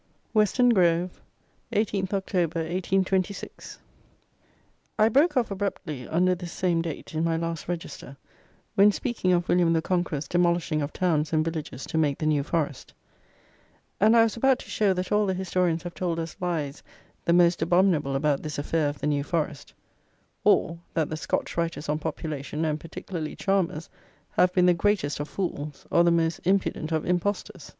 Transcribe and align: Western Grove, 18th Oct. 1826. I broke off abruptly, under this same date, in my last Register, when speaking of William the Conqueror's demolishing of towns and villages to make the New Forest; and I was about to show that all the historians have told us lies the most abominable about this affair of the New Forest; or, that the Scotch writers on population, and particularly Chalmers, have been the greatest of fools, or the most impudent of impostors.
Western 0.33 0.69
Grove, 0.69 1.21
18th 1.73 2.09
Oct. 2.09 2.33
1826. 2.33 3.77
I 4.97 5.07
broke 5.09 5.37
off 5.37 5.51
abruptly, 5.51 6.07
under 6.07 6.33
this 6.33 6.51
same 6.51 6.81
date, 6.81 7.13
in 7.13 7.23
my 7.23 7.37
last 7.37 7.67
Register, 7.67 8.17
when 8.73 8.91
speaking 8.91 9.31
of 9.31 9.47
William 9.47 9.73
the 9.73 9.81
Conqueror's 9.83 10.27
demolishing 10.27 10.81
of 10.81 10.91
towns 10.91 11.31
and 11.31 11.45
villages 11.45 11.85
to 11.85 11.99
make 11.99 12.17
the 12.17 12.25
New 12.25 12.41
Forest; 12.41 12.95
and 13.99 14.17
I 14.17 14.23
was 14.23 14.35
about 14.35 14.57
to 14.61 14.71
show 14.71 14.91
that 14.93 15.11
all 15.11 15.27
the 15.27 15.35
historians 15.35 15.83
have 15.83 15.93
told 15.93 16.17
us 16.17 16.35
lies 16.39 16.81
the 17.25 17.31
most 17.33 17.61
abominable 17.61 18.15
about 18.15 18.41
this 18.41 18.57
affair 18.57 18.89
of 18.89 18.97
the 18.97 19.05
New 19.05 19.23
Forest; 19.23 19.71
or, 20.43 20.79
that 20.95 21.09
the 21.11 21.15
Scotch 21.15 21.55
writers 21.55 21.87
on 21.87 21.99
population, 21.99 22.65
and 22.65 22.79
particularly 22.79 23.35
Chalmers, 23.35 23.87
have 24.31 24.51
been 24.51 24.65
the 24.65 24.73
greatest 24.73 25.19
of 25.19 25.29
fools, 25.29 25.85
or 25.91 26.03
the 26.03 26.09
most 26.09 26.39
impudent 26.43 26.91
of 26.91 27.05
impostors. 27.05 27.69